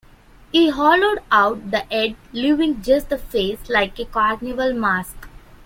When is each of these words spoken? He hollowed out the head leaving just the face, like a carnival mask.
He 0.51 0.71
hollowed 0.71 1.19
out 1.31 1.69
the 1.69 1.81
head 1.91 2.15
leaving 2.33 2.81
just 2.81 3.09
the 3.09 3.19
face, 3.19 3.69
like 3.69 3.99
a 3.99 4.05
carnival 4.05 4.73
mask. 4.73 5.27